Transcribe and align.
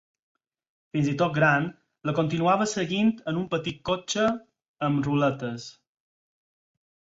Fins 0.95 1.09
i 1.11 1.11
tot 1.21 1.35
gran, 1.35 1.67
la 2.11 2.15
continuava 2.21 2.67
seguint 2.73 3.13
en 3.33 3.39
un 3.43 3.47
petit 3.53 3.79
cotxe 3.93 4.27
amb 4.91 5.07
ruletes. 5.13 5.71